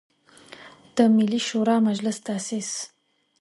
[0.95, 2.69] د ملي شوری مجلس تاسیس.